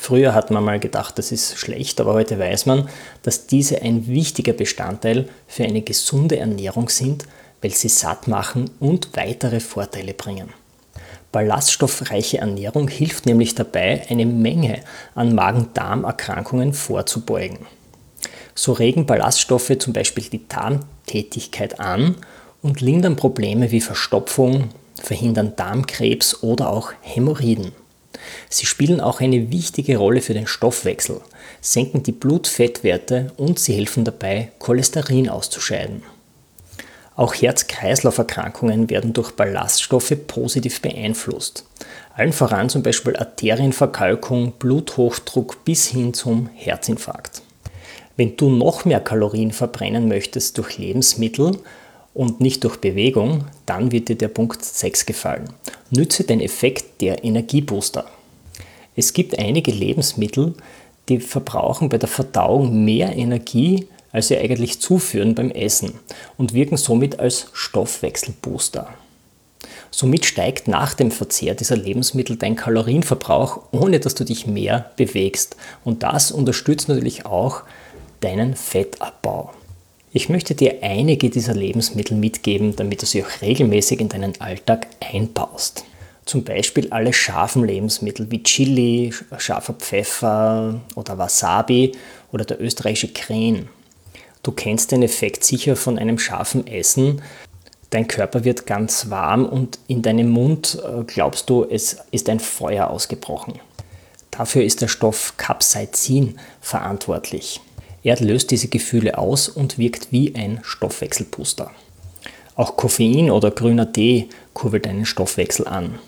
Früher 0.03 0.33
hat 0.33 0.51
man 0.51 0.65
mal 0.65 0.81
gedacht, 0.81 1.19
das 1.19 1.31
ist 1.31 1.59
schlecht, 1.59 2.01
aber 2.01 2.15
heute 2.15 2.39
weiß 2.39 2.65
man, 2.65 2.89
dass 3.23 3.47
diese 3.47 3.83
ein 3.83 4.07
wichtiger 4.07 4.55
Bestandteil 4.55 5.29
für 5.47 5.65
eine 5.65 5.83
gesunde 5.83 6.39
Ernährung 6.39 6.89
sind, 6.89 7.27
weil 7.61 7.73
sie 7.73 7.91
satt 7.91 8.27
machen 8.27 8.71
und 8.81 9.11
weitere 9.15 9.61
Vorteile 9.61 10.15
bringen. 10.15 10.55
Ballaststoffreiche 11.33 12.39
Ernährung 12.39 12.89
hilft 12.89 13.27
nämlich 13.27 13.55
dabei, 13.55 14.07
eine 14.09 14.25
Menge 14.25 14.81
an 15.15 15.35
Magen-Darm-Erkrankungen 15.35 16.73
vorzubeugen. 16.73 17.59
So 18.55 18.73
regen 18.73 19.05
Ballaststoffe 19.05 19.77
zum 19.79 19.93
Beispiel 19.93 20.25
die 20.25 20.49
Darmtätigkeit 20.49 21.79
an 21.79 22.17
und 22.63 22.81
lindern 22.81 23.17
Probleme 23.17 23.71
wie 23.71 23.83
Verstopfung, 23.83 24.71
verhindern 24.95 25.53
Darmkrebs 25.57 26.43
oder 26.43 26.71
auch 26.71 26.93
Hämorrhoiden. 27.03 27.73
Sie 28.49 28.67
spielen 28.67 29.01
auch 29.01 29.21
eine 29.21 29.53
wichtige 29.53 29.97
Rolle 29.97 30.21
für 30.21 30.35
den 30.35 30.47
Stoffwechsel, 30.47 31.21
senken 31.61 32.03
die 32.03 32.13
Blutfettwerte 32.13 33.33
und 33.37 33.59
sie 33.59 33.75
helfen 33.75 34.05
dabei, 34.05 34.51
Cholesterin 34.59 35.29
auszuscheiden. 35.29 36.03
Auch 37.17 37.35
Herz-Kreislauf-Erkrankungen 37.35 38.89
werden 38.89 39.13
durch 39.13 39.33
Ballaststoffe 39.33 40.15
positiv 40.27 40.81
beeinflusst. 40.81 41.65
Allen 42.15 42.33
voran 42.33 42.71
zum 42.71 42.83
Beispiel 42.83 43.17
Arterienverkalkung, 43.17 44.53
Bluthochdruck 44.59 45.65
bis 45.65 45.87
hin 45.87 46.15
zum 46.15 46.49
Herzinfarkt. 46.55 47.43
Wenn 48.17 48.37
du 48.37 48.51
noch 48.51 48.85
mehr 48.85 49.01
Kalorien 49.01 49.53
verbrennen 49.53 50.09
möchtest 50.09 50.59
durch 50.59 50.79
Lebensmittel 50.79 51.59
und 52.15 52.41
nicht 52.41 52.65
durch 52.65 52.77
Bewegung, 52.77 53.45
dann 53.67 53.93
wird 53.93 54.09
dir 54.09 54.17
der 54.17 54.29
Punkt 54.29 54.65
6 54.65 55.07
gefallen. 55.07 55.51
Nütze 55.91 56.25
den 56.25 56.41
Effekt 56.41 57.01
der 57.01 57.25
Energiebooster. 57.25 58.07
Es 58.97 59.13
gibt 59.13 59.39
einige 59.39 59.71
Lebensmittel, 59.71 60.55
die 61.09 61.21
verbrauchen 61.21 61.89
bei 61.89 61.99
der 61.99 62.09
Verdauung 62.09 62.85
mehr 62.85 63.17
Energie, 63.17 63.87
als 64.13 64.29
sie 64.29 64.39
eigentlich 64.39 64.81
zuführen 64.81 65.35
beim 65.35 65.51
Essen 65.51 65.95
und 66.37 66.53
wirken 66.55 66.77
somit 66.77 67.21
als 67.21 67.47
Stoffwechselbooster. 67.53 68.89
Somit 69.91 70.25
steigt 70.25 70.69
nach 70.69 70.95
dem 70.95 71.11
Verzehr 71.11 71.55
dieser 71.55 71.77
Lebensmittel 71.77 72.37
dein 72.37 72.57
Kalorienverbrauch, 72.57 73.63
ohne 73.73 74.01
dass 74.01 74.15
du 74.15 74.25
dich 74.25 74.47
mehr 74.47 74.91
bewegst. 74.97 75.57
Und 75.85 76.03
das 76.03 76.31
unterstützt 76.31 76.89
natürlich 76.89 77.27
auch 77.27 77.63
deinen 78.21 78.55
Fettabbau. 78.55 79.53
Ich 80.13 80.29
möchte 80.29 80.57
dir 80.57 80.79
einige 80.83 81.31
dieser 81.31 81.55
Lebensmittel 81.55 82.17
mitgeben, 82.17 82.75
damit 82.75 83.01
du 83.01 83.07
sie 83.07 83.23
auch 83.23 83.43
regelmäßig 83.43 84.01
in 84.01 84.09
deinen 84.09 84.41
Alltag 84.41 84.89
einbaust. 84.99 85.85
Zum 86.25 86.43
Beispiel 86.43 86.89
alle 86.91 87.13
scharfen 87.13 87.65
Lebensmittel 87.65 88.29
wie 88.29 88.43
Chili, 88.43 89.15
scharfer 89.39 89.75
Pfeffer 89.75 90.81
oder 90.97 91.17
Wasabi 91.17 91.93
oder 92.33 92.45
der 92.45 92.61
österreichische 92.61 93.13
Kren. 93.13 93.69
Du 94.43 94.51
kennst 94.51 94.91
den 94.91 95.05
Effekt 95.05 95.45
sicher 95.45 95.77
von 95.77 95.97
einem 95.97 96.19
scharfen 96.19 96.67
Essen. 96.67 97.23
Dein 97.91 98.09
Körper 98.09 98.43
wird 98.43 98.67
ganz 98.67 99.11
warm 99.11 99.45
und 99.45 99.79
in 99.87 100.03
deinem 100.03 100.31
Mund 100.31 100.83
äh, 100.85 101.05
glaubst 101.05 101.49
du, 101.49 101.65
es 101.65 101.99
ist 102.11 102.29
ein 102.29 102.41
Feuer 102.41 102.91
ausgebrochen. 102.91 103.61
Dafür 104.33 104.65
ist 104.65 104.81
der 104.81 104.89
Stoff 104.89 105.35
Capsaicin 105.37 106.37
verantwortlich. 106.61 107.61
Er 108.03 108.17
löst 108.19 108.51
diese 108.51 108.69
Gefühle 108.69 109.19
aus 109.19 109.49
und 109.49 109.79
wirkt 109.79 110.11
wie 110.11 110.35
ein 110.35 110.61
Stoffwechselpuster. 110.63 111.71
Auch 112.55 112.77
Koffein 112.77 113.31
oder 113.31 113.51
grüner 113.51 113.93
Tee 113.93 114.29
kurbelt 114.55 114.87
deinen 114.87 115.07
Stoffwechsel 115.07 115.67
an. 115.67 115.99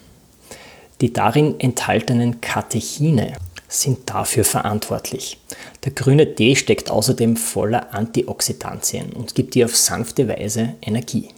Die 1.00 1.12
darin 1.12 1.58
enthaltenen 1.60 2.40
Katechine 2.40 3.34
sind 3.68 4.10
dafür 4.10 4.44
verantwortlich. 4.44 5.38
Der 5.84 5.92
grüne 5.92 6.34
Tee 6.34 6.56
steckt 6.56 6.90
außerdem 6.90 7.36
voller 7.36 7.94
Antioxidantien 7.94 9.12
und 9.12 9.34
gibt 9.34 9.54
dir 9.54 9.66
auf 9.66 9.76
sanfte 9.76 10.28
Weise 10.28 10.74
Energie. 10.82 11.28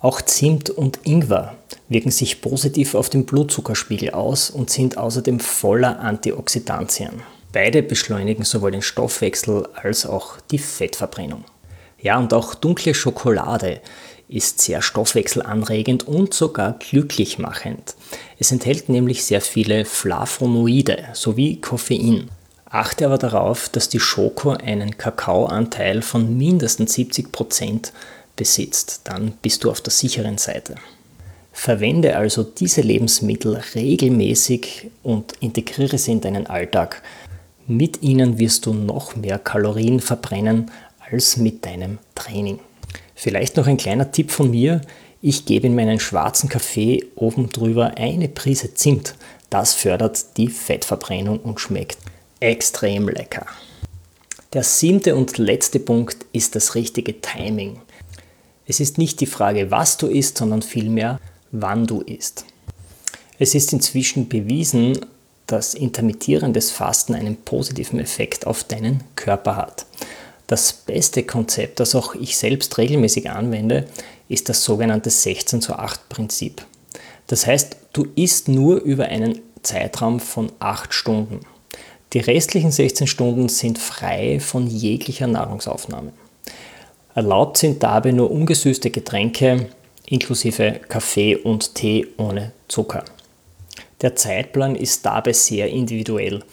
Auch 0.00 0.20
Zimt 0.20 0.70
und 0.70 1.00
Ingwer 1.04 1.56
wirken 1.88 2.10
sich 2.10 2.40
positiv 2.40 2.94
auf 2.94 3.10
den 3.10 3.26
Blutzuckerspiegel 3.26 4.10
aus 4.10 4.50
und 4.50 4.70
sind 4.70 4.98
außerdem 4.98 5.40
voller 5.40 6.00
Antioxidantien. 6.00 7.22
Beide 7.56 7.82
beschleunigen 7.82 8.44
sowohl 8.44 8.72
den 8.72 8.82
Stoffwechsel 8.82 9.66
als 9.76 10.04
auch 10.04 10.36
die 10.50 10.58
Fettverbrennung. 10.58 11.42
Ja, 11.98 12.18
und 12.18 12.34
auch 12.34 12.54
dunkle 12.54 12.92
Schokolade 12.92 13.80
ist 14.28 14.60
sehr 14.60 14.82
stoffwechselanregend 14.82 16.06
und 16.06 16.34
sogar 16.34 16.78
glücklich 16.78 17.38
machend. 17.38 17.94
Es 18.38 18.52
enthält 18.52 18.90
nämlich 18.90 19.24
sehr 19.24 19.40
viele 19.40 19.86
Flavonoide 19.86 21.02
sowie 21.14 21.58
Koffein. 21.58 22.28
Achte 22.66 23.06
aber 23.06 23.16
darauf, 23.16 23.70
dass 23.70 23.88
die 23.88 24.00
Schoko 24.00 24.50
einen 24.50 24.98
Kakaoanteil 24.98 26.02
von 26.02 26.36
mindestens 26.36 26.94
70% 26.94 27.90
besitzt. 28.36 29.00
Dann 29.04 29.32
bist 29.40 29.64
du 29.64 29.70
auf 29.70 29.80
der 29.80 29.94
sicheren 29.94 30.36
Seite. 30.36 30.74
Verwende 31.54 32.18
also 32.18 32.42
diese 32.42 32.82
Lebensmittel 32.82 33.62
regelmäßig 33.74 34.90
und 35.02 35.32
integriere 35.40 35.96
sie 35.96 36.12
in 36.12 36.20
deinen 36.20 36.46
Alltag. 36.48 37.00
Mit 37.68 38.02
ihnen 38.02 38.38
wirst 38.38 38.66
du 38.66 38.72
noch 38.72 39.16
mehr 39.16 39.40
Kalorien 39.40 39.98
verbrennen 40.00 40.70
als 41.10 41.36
mit 41.36 41.64
deinem 41.66 41.98
Training. 42.14 42.60
Vielleicht 43.16 43.56
noch 43.56 43.66
ein 43.66 43.76
kleiner 43.76 44.12
Tipp 44.12 44.30
von 44.30 44.50
mir. 44.50 44.82
Ich 45.20 45.46
gebe 45.46 45.66
in 45.66 45.74
meinen 45.74 45.98
schwarzen 45.98 46.48
Kaffee 46.48 47.04
oben 47.16 47.50
drüber 47.50 47.94
eine 47.96 48.28
Prise 48.28 48.74
Zimt. 48.74 49.16
Das 49.50 49.74
fördert 49.74 50.36
die 50.36 50.48
Fettverbrennung 50.48 51.40
und 51.40 51.58
schmeckt 51.58 51.98
extrem 52.38 53.08
lecker. 53.08 53.46
Der 54.52 54.62
siebte 54.62 55.16
und 55.16 55.38
letzte 55.38 55.80
Punkt 55.80 56.24
ist 56.32 56.54
das 56.54 56.76
richtige 56.76 57.20
Timing. 57.20 57.80
Es 58.64 58.78
ist 58.78 58.96
nicht 58.96 59.20
die 59.20 59.26
Frage, 59.26 59.72
was 59.72 59.96
du 59.96 60.06
isst, 60.06 60.38
sondern 60.38 60.62
vielmehr, 60.62 61.20
wann 61.50 61.86
du 61.86 62.00
isst. 62.00 62.44
Es 63.38 63.54
ist 63.54 63.72
inzwischen 63.72 64.28
bewiesen, 64.28 65.00
dass 65.46 65.74
intermittierendes 65.74 66.70
Fasten 66.70 67.14
einen 67.14 67.36
positiven 67.36 68.00
Effekt 68.00 68.46
auf 68.46 68.64
deinen 68.64 69.02
Körper 69.14 69.56
hat. 69.56 69.86
Das 70.46 70.72
beste 70.72 71.22
Konzept, 71.24 71.80
das 71.80 71.94
auch 71.94 72.14
ich 72.14 72.36
selbst 72.36 72.76
regelmäßig 72.78 73.30
anwende, 73.30 73.86
ist 74.28 74.48
das 74.48 74.64
sogenannte 74.64 75.10
16 75.10 75.60
zu 75.60 75.74
8 75.74 76.08
Prinzip. 76.08 76.64
Das 77.26 77.46
heißt, 77.46 77.76
du 77.92 78.06
isst 78.14 78.48
nur 78.48 78.80
über 78.80 79.06
einen 79.06 79.40
Zeitraum 79.62 80.20
von 80.20 80.52
8 80.60 80.94
Stunden. 80.94 81.40
Die 82.12 82.20
restlichen 82.20 82.70
16 82.70 83.06
Stunden 83.06 83.48
sind 83.48 83.78
frei 83.78 84.38
von 84.40 84.66
jeglicher 84.68 85.26
Nahrungsaufnahme. 85.26 86.12
Erlaubt 87.14 87.56
sind 87.58 87.82
dabei 87.82 88.12
nur 88.12 88.30
ungesüßte 88.30 88.90
Getränke 88.90 89.68
inklusive 90.06 90.80
Kaffee 90.88 91.36
und 91.36 91.74
Tee 91.74 92.06
ohne 92.16 92.52
Zucker. 92.68 93.04
Der 94.06 94.14
Zeitplan 94.14 94.76
ist 94.76 95.04
dabei 95.04 95.32
sehr 95.32 95.68
individuell. 95.68 96.44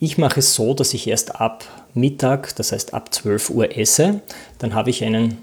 Ich 0.00 0.18
mache 0.18 0.40
es 0.40 0.54
so, 0.54 0.74
dass 0.74 0.94
ich 0.94 1.06
erst 1.06 1.40
ab 1.40 1.64
Mittag, 1.94 2.56
das 2.56 2.72
heißt 2.72 2.92
ab 2.92 3.14
12 3.14 3.50
Uhr 3.50 3.78
esse. 3.78 4.20
Dann 4.58 4.74
habe 4.74 4.90
ich 4.90 5.04
einen 5.04 5.38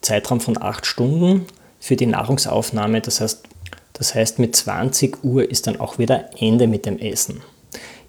Zeitraum 0.00 0.40
von 0.40 0.60
8 0.60 0.84
Stunden 0.84 1.46
für 1.78 1.94
die 1.94 2.06
Nahrungsaufnahme. 2.06 3.02
Das 3.02 3.20
heißt, 3.20 3.44
das 3.92 4.16
heißt, 4.16 4.40
mit 4.40 4.56
20 4.56 5.22
Uhr 5.22 5.48
ist 5.48 5.68
dann 5.68 5.78
auch 5.78 6.00
wieder 6.00 6.28
Ende 6.40 6.66
mit 6.66 6.86
dem 6.86 6.98
Essen. 6.98 7.40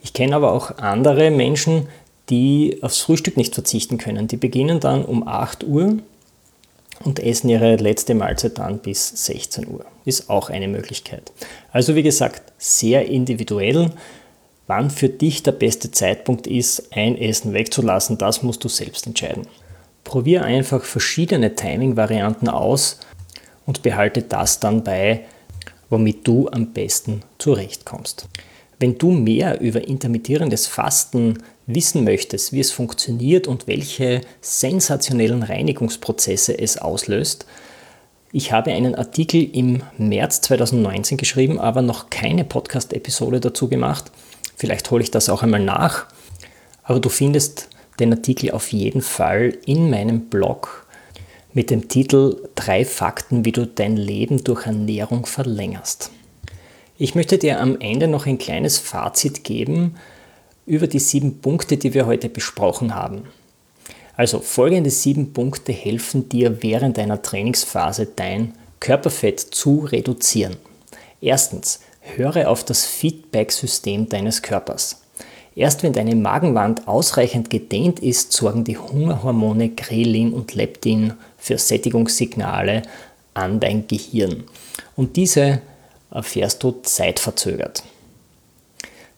Ich 0.01 0.13
kenne 0.13 0.35
aber 0.35 0.51
auch 0.51 0.79
andere 0.79 1.29
Menschen, 1.29 1.89
die 2.31 2.79
aufs 2.81 2.97
Frühstück 2.97 3.37
nicht 3.37 3.53
verzichten 3.53 3.99
können. 3.99 4.27
Die 4.27 4.37
beginnen 4.37 4.79
dann 4.79 5.05
um 5.05 5.27
8 5.27 5.65
Uhr 5.65 5.99
und 7.03 7.19
essen 7.19 7.49
ihre 7.49 7.75
letzte 7.75 8.15
Mahlzeit 8.15 8.57
dann 8.57 8.79
bis 8.79 9.25
16 9.25 9.67
Uhr. 9.67 9.85
Ist 10.05 10.29
auch 10.29 10.49
eine 10.49 10.67
Möglichkeit. 10.67 11.31
Also 11.71 11.95
wie 11.95 12.03
gesagt, 12.03 12.53
sehr 12.57 13.07
individuell. 13.07 13.91
Wann 14.67 14.89
für 14.89 15.09
dich 15.09 15.43
der 15.43 15.53
beste 15.53 15.91
Zeitpunkt 15.91 16.47
ist, 16.47 16.91
ein 16.91 17.17
Essen 17.17 17.53
wegzulassen, 17.53 18.17
das 18.17 18.43
musst 18.43 18.63
du 18.63 18.67
selbst 18.67 19.07
entscheiden. 19.07 19.47
Probier 20.03 20.43
einfach 20.43 20.83
verschiedene 20.83 21.55
Timing-Varianten 21.55 22.49
aus 22.49 22.99
und 23.65 23.83
behalte 23.83 24.21
das 24.21 24.59
dann 24.59 24.83
bei, 24.83 25.25
womit 25.89 26.27
du 26.27 26.49
am 26.49 26.73
besten 26.73 27.21
zurechtkommst. 27.37 28.27
Wenn 28.79 28.97
du 28.97 29.11
mehr 29.11 29.59
über 29.59 29.87
intermittierendes 29.87 30.67
Fasten 30.67 31.39
wissen 31.67 32.03
möchtest, 32.03 32.53
wie 32.53 32.59
es 32.59 32.71
funktioniert 32.71 33.47
und 33.47 33.67
welche 33.67 34.21
sensationellen 34.41 35.43
Reinigungsprozesse 35.43 36.57
es 36.57 36.77
auslöst, 36.77 37.45
ich 38.33 38.51
habe 38.51 38.73
einen 38.73 38.93
Artikel 38.93 39.41
im 39.55 39.83
März 39.97 40.41
2019 40.41 41.17
geschrieben, 41.17 41.59
aber 41.59 41.81
noch 41.81 42.09
keine 42.09 42.43
Podcast-Episode 42.43 43.39
dazu 43.39 43.69
gemacht. 43.69 44.11
Vielleicht 44.57 44.91
hole 44.91 45.01
ich 45.01 45.11
das 45.11 45.29
auch 45.29 45.43
einmal 45.43 45.63
nach. 45.63 46.07
Aber 46.83 46.99
du 46.99 47.07
findest 47.07 47.69
den 47.99 48.13
Artikel 48.13 48.51
auf 48.51 48.73
jeden 48.73 49.01
Fall 49.01 49.57
in 49.65 49.89
meinem 49.89 50.25
Blog 50.25 50.85
mit 51.53 51.69
dem 51.69 51.87
Titel 51.87 52.49
Drei 52.55 52.83
Fakten, 52.83 53.45
wie 53.45 53.53
du 53.53 53.65
dein 53.65 53.95
Leben 53.95 54.43
durch 54.43 54.65
Ernährung 54.65 55.25
verlängerst. 55.25 56.11
Ich 56.97 57.15
möchte 57.15 57.37
dir 57.37 57.61
am 57.61 57.79
Ende 57.79 58.09
noch 58.09 58.25
ein 58.25 58.37
kleines 58.37 58.77
Fazit 58.77 59.45
geben 59.45 59.95
über 60.67 60.85
die 60.85 60.99
sieben 60.99 61.39
Punkte, 61.39 61.77
die 61.77 61.95
wir 61.95 62.05
heute 62.05 62.29
besprochen 62.29 62.93
haben. 62.93 63.23
Also 64.15 64.39
folgende 64.39 64.91
sieben 64.91 65.33
Punkte 65.33 65.71
helfen 65.71 66.29
dir 66.29 66.61
während 66.61 66.99
deiner 66.99 67.21
Trainingsphase 67.23 68.07
dein 68.15 68.53
Körperfett 68.79 69.39
zu 69.39 69.79
reduzieren. 69.79 70.57
Erstens, 71.19 71.79
Höre 72.15 72.49
auf 72.49 72.63
das 72.63 72.85
Feedback-System 72.85 74.09
deines 74.09 74.41
Körpers. 74.41 75.01
Erst 75.55 75.83
wenn 75.83 75.93
deine 75.93 76.15
Magenwand 76.15 76.87
ausreichend 76.87 77.49
gedehnt 77.49 77.99
ist, 77.99 78.31
sorgen 78.31 78.63
die 78.63 78.77
Hungerhormone 78.77 79.69
Grelin 79.69 80.33
und 80.33 80.53
Leptin 80.53 81.13
für 81.37 81.57
Sättigungssignale 81.57 82.83
an 83.33 83.59
dein 83.59 83.87
Gehirn. 83.87 84.45
Und 84.95 85.15
diese 85.15 85.61
erfährst 86.11 86.63
du 86.63 86.71
zeitverzögert. 86.83 87.83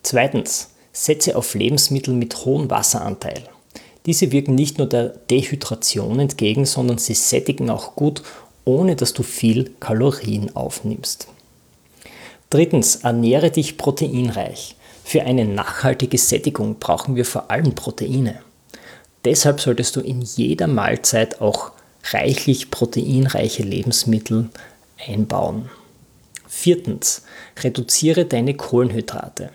Zweitens, 0.02 0.72
setze 0.92 1.36
auf 1.36 1.54
Lebensmittel 1.56 2.14
mit 2.14 2.46
hohem 2.46 2.70
Wasseranteil. 2.70 3.44
Diese 4.06 4.32
wirken 4.32 4.56
nicht 4.56 4.78
nur 4.78 4.88
der 4.88 5.10
Dehydration 5.10 6.20
entgegen, 6.20 6.66
sondern 6.66 6.98
sie 6.98 7.14
sättigen 7.14 7.70
auch 7.70 7.96
gut, 7.96 8.24
ohne 8.66 8.96
dass 8.96 9.14
du 9.14 9.24
viel 9.24 9.72
Kalorien 9.80 10.56
aufnimmst. 10.56 11.28
Drittens, 12.50 12.98
ernähre 12.98 13.52
dich 13.52 13.78
proteinreich. 13.78 14.76
Für 15.04 15.24
eine 15.24 15.46
nachhaltige 15.46 16.18
Sättigung 16.18 16.78
brauchen 16.80 17.16
wir 17.16 17.26
vor 17.26 17.52
allem 17.52 17.76
Proteine. 17.76 18.42
Deshalb 19.26 19.60
solltest 19.60 19.96
du 19.96 20.02
in 20.02 20.22
jeder 20.22 20.68
Mahlzeit 20.68 21.42
auch 21.42 21.72
reichlich 22.12 22.72
proteinreiche 22.72 23.64
Lebensmittel 23.64 24.50
einbauen. 25.08 25.70
Viertens, 26.48 27.24
reduziere 27.62 28.26
deine 28.26 28.56
Kohlenhydrate. 28.56 29.52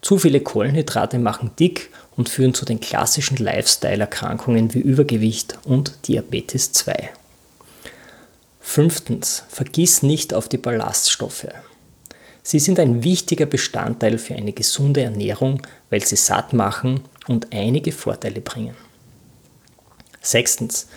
Zu 0.00 0.18
viele 0.18 0.40
Kohlenhydrate 0.40 1.18
machen 1.18 1.50
dick 1.58 1.90
und 2.16 2.28
führen 2.28 2.54
zu 2.54 2.64
den 2.64 2.80
klassischen 2.80 3.36
Lifestyle-Erkrankungen 3.36 4.74
wie 4.74 4.80
Übergewicht 4.80 5.58
und 5.64 6.06
Diabetes 6.08 6.72
2. 6.72 7.10
Fünftens, 8.60 9.44
vergiss 9.48 10.02
nicht 10.02 10.34
auf 10.34 10.48
die 10.48 10.58
Ballaststoffe. 10.58 11.48
Sie 12.42 12.58
sind 12.58 12.78
ein 12.78 13.04
wichtiger 13.04 13.46
Bestandteil 13.46 14.18
für 14.18 14.34
eine 14.34 14.52
gesunde 14.52 15.02
Ernährung, 15.02 15.62
weil 15.90 16.04
sie 16.04 16.16
satt 16.16 16.52
machen 16.52 17.00
und 17.26 17.52
einige 17.52 17.92
Vorteile 17.92 18.40
bringen. 18.40 18.74
Sechstens, 20.20 20.88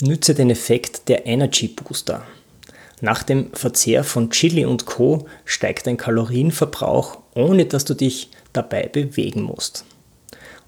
nütze 0.00 0.34
den 0.34 0.50
Effekt 0.50 1.08
der 1.08 1.26
Energy 1.26 1.68
Booster. 1.68 2.22
Nach 3.00 3.22
dem 3.22 3.52
Verzehr 3.52 4.04
von 4.04 4.30
Chili 4.30 4.64
und 4.64 4.86
Co. 4.86 5.26
steigt 5.44 5.86
dein 5.86 5.96
Kalorienverbrauch, 5.96 7.18
ohne 7.36 7.66
dass 7.66 7.84
du 7.84 7.94
dich 7.94 8.30
dabei 8.52 8.88
bewegen 8.88 9.42
musst. 9.42 9.84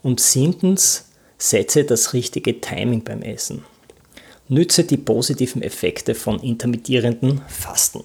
Und 0.02 0.20
siebtens, 0.20 1.06
setze 1.38 1.84
das 1.84 2.12
richtige 2.12 2.60
Timing 2.60 3.02
beim 3.02 3.22
Essen. 3.22 3.64
Nütze 4.48 4.84
die 4.84 4.96
positiven 4.96 5.62
Effekte 5.62 6.14
von 6.14 6.40
intermittierenden 6.40 7.42
Fasten. 7.48 8.04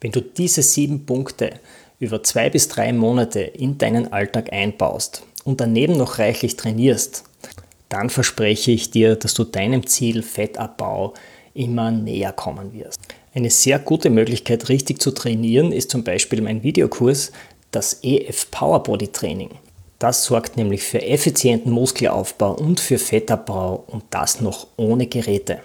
Wenn 0.00 0.12
du 0.12 0.20
diese 0.20 0.62
sieben 0.62 1.06
Punkte 1.06 1.60
über 1.98 2.22
zwei 2.22 2.50
bis 2.50 2.68
drei 2.68 2.92
Monate 2.92 3.40
in 3.40 3.78
deinen 3.78 4.12
Alltag 4.12 4.52
einbaust 4.52 5.22
und 5.44 5.60
daneben 5.60 5.96
noch 5.96 6.18
reichlich 6.18 6.56
trainierst, 6.56 7.24
dann 7.88 8.10
verspreche 8.10 8.72
ich 8.72 8.90
dir, 8.90 9.16
dass 9.16 9.34
du 9.34 9.44
deinem 9.44 9.86
Ziel 9.86 10.22
Fettabbau 10.22 11.14
immer 11.54 11.90
näher 11.90 12.32
kommen 12.32 12.72
wirst. 12.74 12.98
Eine 13.34 13.50
sehr 13.50 13.78
gute 13.78 14.10
Möglichkeit, 14.10 14.68
richtig 14.68 15.00
zu 15.00 15.12
trainieren, 15.12 15.72
ist 15.72 15.90
zum 15.90 16.04
Beispiel 16.04 16.42
mein 16.42 16.62
Videokurs, 16.62 17.32
das 17.70 18.00
EF 18.02 18.50
Power 18.50 18.82
Body 18.82 19.08
Training. 19.08 19.50
Das 19.98 20.24
sorgt 20.24 20.56
nämlich 20.56 20.82
für 20.82 21.02
effizienten 21.02 21.72
Muskelaufbau 21.72 22.52
und 22.52 22.80
für 22.80 22.98
Fettabbau 22.98 23.84
und 23.86 24.04
das 24.10 24.40
noch 24.40 24.66
ohne 24.76 25.06
Geräte. 25.06 25.60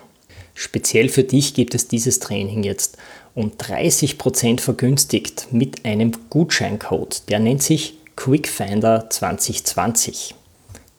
Speziell 0.53 1.09
für 1.09 1.23
dich 1.23 1.53
gibt 1.53 1.75
es 1.75 1.87
dieses 1.87 2.19
Training 2.19 2.63
jetzt 2.63 2.97
um 3.35 3.51
30% 3.51 4.59
vergünstigt 4.59 5.47
mit 5.51 5.85
einem 5.85 6.11
Gutscheincode. 6.29 7.29
Der 7.29 7.39
nennt 7.39 7.63
sich 7.63 7.95
QuickFinder 8.15 9.09
2020. 9.09 10.35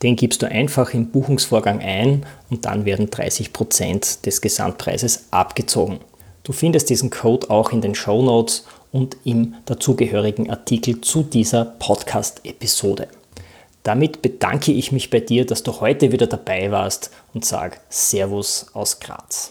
Den 0.02 0.16
gibst 0.16 0.42
du 0.42 0.50
einfach 0.50 0.94
im 0.94 1.10
Buchungsvorgang 1.10 1.80
ein 1.80 2.26
und 2.50 2.64
dann 2.64 2.84
werden 2.84 3.08
30% 3.08 4.22
des 4.22 4.40
Gesamtpreises 4.40 5.26
abgezogen. 5.30 6.00
Du 6.42 6.52
findest 6.52 6.90
diesen 6.90 7.10
Code 7.10 7.50
auch 7.50 7.70
in 7.70 7.80
den 7.80 7.94
Show 7.94 8.20
Notes 8.20 8.64
und 8.92 9.16
im 9.24 9.54
dazugehörigen 9.64 10.50
Artikel 10.50 11.00
zu 11.00 11.22
dieser 11.22 11.64
Podcast-Episode. 11.64 13.08
Damit 13.82 14.20
bedanke 14.22 14.70
ich 14.70 14.92
mich 14.92 15.10
bei 15.10 15.18
dir, 15.18 15.44
dass 15.44 15.64
du 15.64 15.80
heute 15.80 16.12
wieder 16.12 16.28
dabei 16.28 16.70
warst 16.70 17.10
und 17.34 17.44
sage 17.44 17.78
Servus 17.88 18.66
aus 18.74 19.00
Graz. 19.00 19.50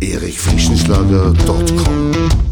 erichfrischenschlager.com 0.00 2.51